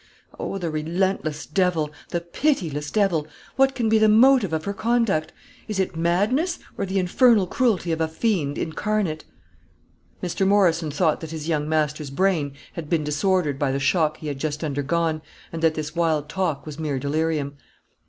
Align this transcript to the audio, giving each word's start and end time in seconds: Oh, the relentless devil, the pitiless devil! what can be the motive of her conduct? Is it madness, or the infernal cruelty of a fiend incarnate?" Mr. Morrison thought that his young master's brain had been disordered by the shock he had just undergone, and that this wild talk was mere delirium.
Oh, 0.39 0.57
the 0.57 0.71
relentless 0.71 1.45
devil, 1.45 1.91
the 2.09 2.21
pitiless 2.21 2.89
devil! 2.89 3.27
what 3.55 3.75
can 3.75 3.87
be 3.87 3.99
the 3.99 4.09
motive 4.09 4.51
of 4.51 4.65
her 4.65 4.73
conduct? 4.73 5.31
Is 5.67 5.79
it 5.79 5.95
madness, 5.95 6.57
or 6.75 6.87
the 6.87 6.97
infernal 6.97 7.45
cruelty 7.45 7.91
of 7.91 8.01
a 8.01 8.07
fiend 8.07 8.57
incarnate?" 8.57 9.25
Mr. 10.23 10.47
Morrison 10.47 10.89
thought 10.89 11.19
that 11.19 11.29
his 11.29 11.47
young 11.47 11.69
master's 11.69 12.09
brain 12.09 12.53
had 12.73 12.89
been 12.89 13.03
disordered 13.03 13.59
by 13.59 13.71
the 13.71 13.79
shock 13.79 14.17
he 14.17 14.27
had 14.27 14.39
just 14.39 14.63
undergone, 14.63 15.21
and 15.53 15.61
that 15.61 15.75
this 15.75 15.95
wild 15.95 16.27
talk 16.27 16.65
was 16.65 16.79
mere 16.79 16.97
delirium. 16.97 17.57